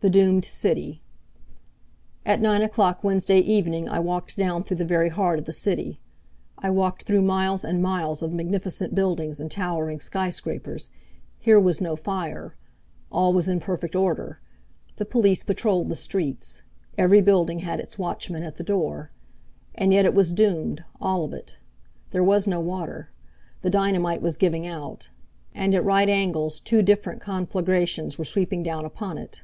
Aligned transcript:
The 0.00 0.10
Doomed 0.10 0.44
City 0.44 1.00
At 2.26 2.42
nine 2.42 2.60
o'clock 2.60 3.02
Wednesday 3.02 3.38
evening 3.38 3.88
I 3.88 4.00
walked 4.00 4.36
down 4.36 4.62
through 4.62 4.76
the 4.76 4.84
very 4.84 5.08
heart 5.08 5.38
of 5.38 5.46
the 5.46 5.52
city. 5.54 5.98
I 6.58 6.68
walked 6.68 7.04
through 7.04 7.22
miles 7.22 7.64
and 7.64 7.82
miles 7.82 8.20
of 8.20 8.30
magnificent 8.30 8.94
buildings 8.94 9.40
and 9.40 9.50
towering 9.50 10.00
skyscrapers. 10.00 10.90
Here 11.38 11.58
was 11.58 11.80
no 11.80 11.96
fire. 11.96 12.54
All 13.10 13.32
was 13.32 13.48
in 13.48 13.60
perfect 13.60 13.96
order. 13.96 14.42
The 14.96 15.06
police 15.06 15.42
patrolled 15.42 15.88
the 15.88 15.96
streets. 15.96 16.60
Every 16.98 17.22
building 17.22 17.60
had 17.60 17.80
its 17.80 17.98
watchman 17.98 18.42
at 18.42 18.58
the 18.58 18.62
door. 18.62 19.10
And 19.74 19.90
yet 19.90 20.04
it 20.04 20.12
was 20.12 20.34
doomed, 20.34 20.84
all 21.00 21.24
of 21.24 21.32
it. 21.32 21.56
There 22.10 22.22
was 22.22 22.46
no 22.46 22.60
water. 22.60 23.10
The 23.62 23.70
dynamite 23.70 24.20
was 24.20 24.36
giving 24.36 24.66
out. 24.66 25.08
And 25.54 25.74
at 25.74 25.82
right 25.82 26.10
angles 26.10 26.60
two 26.60 26.82
different 26.82 27.22
conflagrations 27.22 28.18
were 28.18 28.26
sweeping 28.26 28.62
down 28.62 28.84
upon 28.84 29.16
it. 29.16 29.40